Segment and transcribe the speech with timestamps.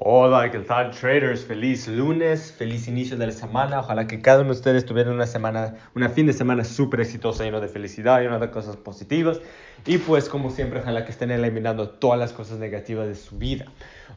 [0.00, 1.44] Hola, ¿qué tal traders?
[1.44, 3.80] Feliz lunes, feliz inicio de la semana.
[3.80, 7.42] Ojalá que cada uno de ustedes tuviera una semana, una fin de semana súper exitosa,
[7.42, 9.40] lleno de felicidad, lleno de cosas positivas.
[9.86, 13.64] Y pues como siempre, ojalá que estén eliminando todas las cosas negativas de su vida.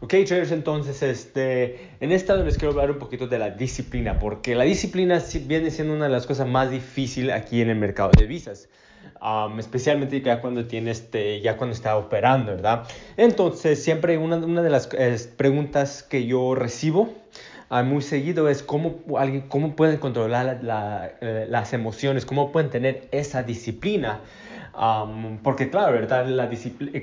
[0.02, 4.54] Ok, traders, entonces este, en esta les quiero hablar un poquito de la disciplina, porque
[4.54, 8.28] la disciplina viene siendo una de las cosas más difíciles aquí en el mercado de
[8.28, 8.70] visas
[9.60, 12.88] especialmente ya cuando, tiene este, ya cuando está operando, ¿verdad?
[13.18, 14.88] Entonces, siempre una, una de las
[15.38, 17.14] preguntas que yo recibo
[17.70, 22.70] uh, muy seguido es cómo, alguien, cómo pueden controlar la, eh, las emociones, cómo pueden
[22.72, 24.22] tener esa disciplina.
[25.44, 26.26] porque claro, ¿verdad?
[26.28, 27.00] La disciplina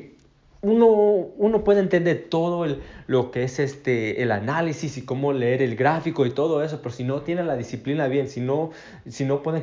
[0.60, 0.88] uno,
[1.36, 5.76] uno puede entender todo el, lo que es este, el análisis y cómo leer el
[5.76, 8.70] gráfico y todo eso, pero si no tiene la disciplina bien, si no,
[9.08, 9.62] si no pueden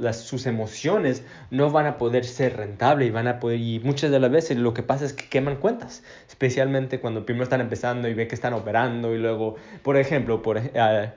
[0.00, 4.12] las, sus emociones, no van a poder ser rentable y van a poder, y muchas
[4.12, 8.08] de las veces lo que pasa es que queman cuentas, especialmente cuando primero están empezando
[8.08, 11.10] y ven que están operando y luego, por ejemplo, por, uh,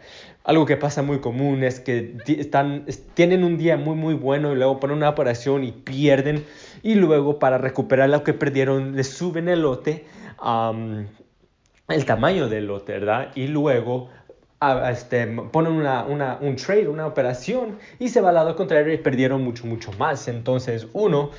[0.45, 4.55] algo que pasa muy común es que están, tienen un día muy muy bueno y
[4.55, 6.45] luego ponen una operación y pierden
[6.83, 10.05] y luego para recuperar lo que perdieron les suben el lote,
[11.87, 13.31] el tamaño del lote, ¿verdad?
[13.33, 14.09] Y luego
[14.89, 18.97] este, ponen una, una, un trade, una operación y se va al lado contrario y
[18.97, 20.27] perdieron mucho, mucho más.
[20.27, 21.31] Entonces, uno,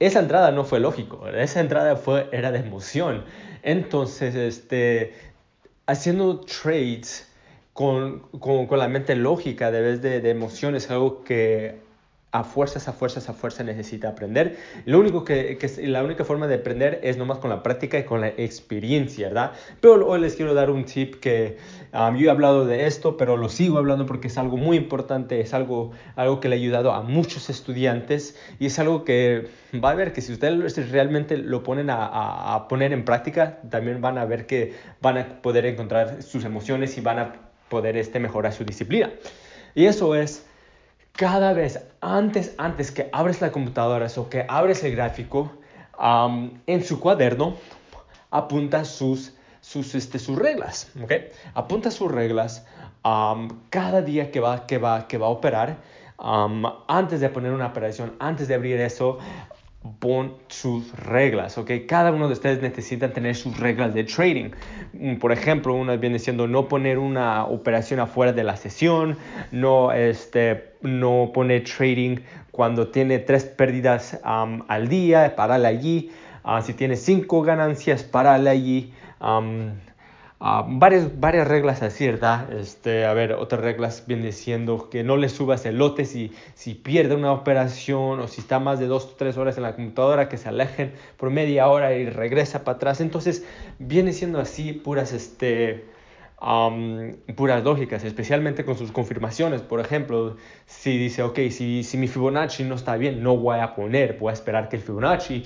[0.00, 3.24] esa entrada no fue lógico, esa entrada fue, era de emoción.
[3.62, 5.14] Entonces, este,
[5.86, 7.33] haciendo trades
[7.74, 11.84] con, con, con, la mente lógica, de vez de, de emociones, algo que
[12.34, 14.56] a fuerzas, a fuerzas, a fuerzas necesita aprender.
[14.86, 18.02] Lo único que, que, la única forma de aprender es nomás con la práctica y
[18.02, 19.52] con la experiencia, ¿verdad?
[19.80, 21.58] Pero hoy les quiero dar un tip que
[21.92, 25.40] um, yo he hablado de esto, pero lo sigo hablando porque es algo muy importante,
[25.40, 29.90] es algo, algo que le ha ayudado a muchos estudiantes y es algo que va
[29.90, 34.00] a ver que si ustedes realmente lo ponen a, a, a poner en práctica, también
[34.00, 38.20] van a ver que van a poder encontrar sus emociones y van a poder este,
[38.20, 39.10] mejorar su disciplina.
[39.74, 40.46] Y eso es
[41.12, 45.52] cada vez antes, antes que abres la computadora o que abres el gráfico,
[46.66, 47.56] en su cuaderno
[48.30, 51.12] apunta sus, sus, este, sus reglas, ¿ok?
[51.54, 52.66] Apunta sus reglas
[53.70, 55.76] cada día que va, que va, que va a operar.
[56.18, 59.18] antes de poner una operación, antes de abrir eso,
[59.98, 61.70] pon sus reglas, ¿ok?
[61.86, 64.50] Cada uno de ustedes necesita tener sus reglas de trading.
[64.94, 69.18] Mm, por ejemplo, una viene siendo no poner una operación afuera de la sesión,
[69.52, 72.18] no, este, no poner trading
[72.50, 76.10] cuando tiene tres pérdidas al día, pararle allí.
[76.44, 78.92] Ah, si tiene cinco ganancias, pararle allí.
[80.46, 82.52] Ah, varias, varias reglas así, ¿verdad?
[82.52, 86.74] Este, a ver, otras reglas viene siendo que no le subas el lote si, si
[86.74, 90.28] pierde una operación o si está más de dos o tres horas en la computadora,
[90.28, 93.00] que se alejen por media hora y regresa para atrás.
[93.00, 93.46] Entonces,
[93.78, 95.86] viene siendo así puras, este,
[97.36, 99.62] puras lógicas, especialmente con sus confirmaciones.
[99.62, 100.36] Por ejemplo,
[100.66, 104.30] si dice, ok, si, si mi Fibonacci no está bien, no voy a poner, voy
[104.30, 105.44] a esperar que el Fibonacci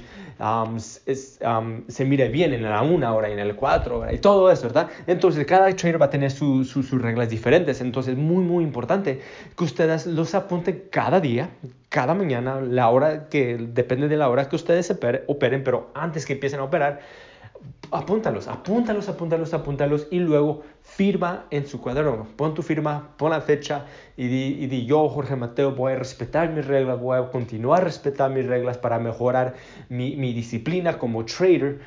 [1.08, 4.88] se mire bien en la 1 hora y en el 4 y todo eso, ¿verdad?
[5.06, 7.80] Entonces, cada trader va a tener sus reglas diferentes.
[7.80, 9.20] Entonces, muy, muy importante
[9.56, 11.50] que ustedes los apunten cada día,
[11.90, 14.92] cada mañana, la hora que depende de la hora que ustedes
[15.26, 17.00] operen, pero antes que empiecen a operar,
[17.90, 22.26] apúntalos, apúntalos, apúntalos, apúntalos y luego firma en su cuaderno.
[22.36, 25.96] Pon tu firma, pon la fecha y di, y di, yo, Jorge Mateo, voy a
[25.96, 29.54] respetar mis reglas, voy a continuar a respetar mis reglas para mejorar
[29.88, 31.80] mi, mi disciplina como trader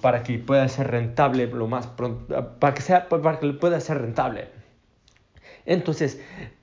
[0.00, 4.00] para que pueda ser rentable lo más pronto, para que, sea, para que pueda ser
[4.00, 4.48] rentable.
[5.66, 6.20] Entonces,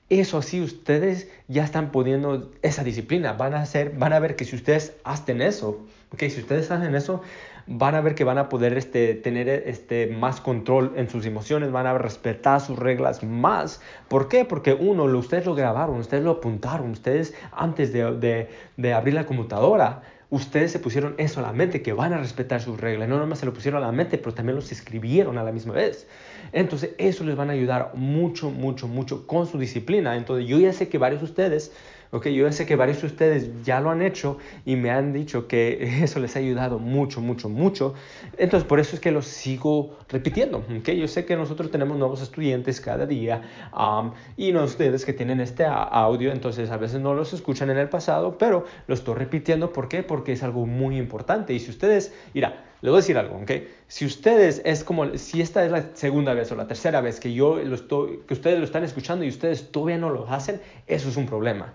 [0.08, 3.32] eso así ustedes ya están poniendo esa disciplina.
[3.32, 6.94] Van a, hacer, van a ver que si ustedes hacen eso, okay, si ustedes hacen
[6.94, 7.22] eso,
[7.66, 11.72] van a ver que van a poder este, tener este, más control en sus emociones,
[11.72, 13.80] van a respetar sus reglas más.
[14.08, 14.44] ¿Por qué?
[14.44, 19.26] Porque uno, ustedes lo grabaron, ustedes lo apuntaron, ustedes antes de, de, de abrir la
[19.26, 23.08] computadora, ustedes se pusieron eso a la mente, que van a respetar sus reglas.
[23.08, 25.74] No nomás se lo pusieron a la mente, pero también los escribieron a la misma
[25.74, 26.06] vez.
[26.52, 30.16] Entonces, eso les van a ayudar mucho, mucho, mucho con su disciplina.
[30.16, 31.72] Entonces, yo ya sé que varios de ustedes
[32.12, 35.48] Ok, yo sé que varios de ustedes ya lo han hecho y me han dicho
[35.48, 37.94] que eso les ha ayudado mucho, mucho, mucho.
[38.38, 40.58] Entonces, por eso es que lo sigo repitiendo.
[40.58, 43.42] Ok, yo sé que nosotros tenemos nuevos estudiantes cada día
[43.76, 47.78] um, y no ustedes que tienen este audio, entonces a veces no los escuchan en
[47.78, 49.72] el pasado, pero lo estoy repitiendo.
[49.72, 50.02] ¿Por qué?
[50.02, 51.54] Porque es algo muy importante.
[51.54, 53.50] Y si ustedes, mira, le voy a decir algo, ¿ok?
[53.88, 57.32] Si ustedes es como, si esta es la segunda vez o la tercera vez que
[57.32, 61.08] yo lo estoy, que ustedes lo están escuchando y ustedes todavía no lo hacen, eso
[61.08, 61.72] es un problema.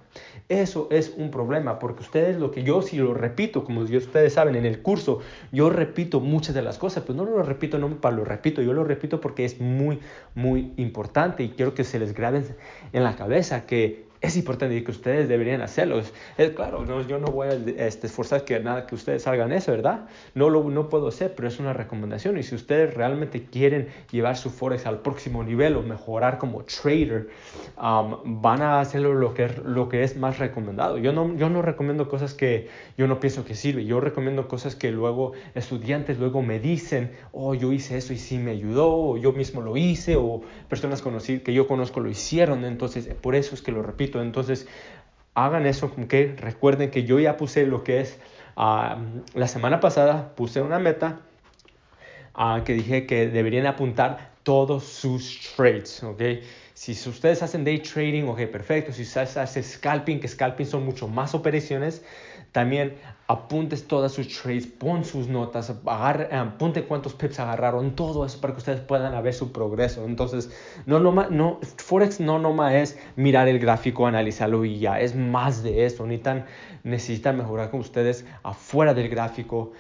[0.48, 4.56] Eso es un problema porque ustedes lo que yo si lo repito, como ustedes saben
[4.56, 5.20] en el curso,
[5.52, 8.74] yo repito muchas de las cosas, pero no lo repito no para lo repito, yo
[8.74, 10.00] lo repito porque es muy,
[10.36, 12.44] muy importante y quiero que se les grabe
[12.94, 16.00] en la cabeza que es importante que ustedes deberían hacerlo.
[16.38, 19.72] Es, claro, no, yo no voy a este, esforzar que nada que ustedes hagan eso,
[19.72, 20.08] ¿verdad?
[20.36, 22.38] No lo no puedo hacer, pero es una recomendación.
[22.38, 27.30] Y si ustedes realmente quieren llevar su Forex al próximo nivel o mejorar como trader,
[27.82, 31.00] um, van a hacerlo lo que, lo que es más recomendado.
[31.00, 33.86] Yo no, yo no recomiendo cosas que yo no pienso que sirve.
[33.86, 38.38] Yo recomiendo cosas que luego estudiantes luego me dicen, oh, yo hice eso y sí
[38.38, 42.66] me ayudó, o yo mismo lo hice, o personas que yo conozco lo hicieron.
[42.66, 44.68] Entonces, por eso es que lo repito entonces,
[45.36, 48.18] hagan eso que recuerden que yo ya puse lo que es,
[48.58, 48.98] ah,
[49.34, 51.20] la semana pasada puse una meta
[52.36, 56.22] uh, que dije que deberían apuntar todos sus trades, ¿ok?
[56.74, 58.92] Si ustedes hacen day trading, ok, perfecto.
[58.92, 62.04] Si ustedes hacen scalping, que scalping son mucho más operaciones,
[62.52, 62.96] también
[63.32, 68.42] apuntes todas sus trades, pon sus notas, agarre, eh, apunte cuántos pips agarraron, todo eso
[68.42, 70.04] para que ustedes puedan ver su progreso.
[70.04, 70.52] Entonces,
[70.86, 75.64] no, no, no, Forex no nomás es mirar el gráfico, analizarlo y ya, es más
[75.64, 76.06] de eso.
[76.06, 76.46] Necesitan,
[76.84, 79.72] necesitan mejorar con ustedes afuera del gráfico.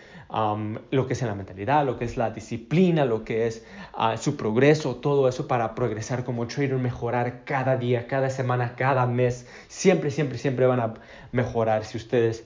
[0.92, 4.38] lo que es la mentalidad, lo que es la disciplina, lo que es ah, su
[4.38, 9.46] progreso, todo eso para progresar como trader, mejorar cada día, cada semana, cada mes.
[9.68, 10.94] Siempre, siempre, siempre van a
[11.34, 12.46] mejorar si ustedes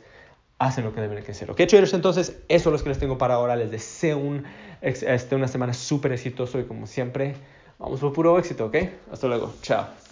[0.59, 1.51] hacen lo que deben hacer.
[1.51, 1.93] ¿Ok, traders?
[1.93, 3.55] Entonces, eso es lo que les tengo para ahora.
[3.55, 4.43] Les deseo un,
[4.81, 7.35] este, una semana súper exitosa y como siempre,
[7.79, 8.77] vamos por puro éxito, ¿ok?
[9.11, 9.53] Hasta luego.
[9.61, 10.04] Chao.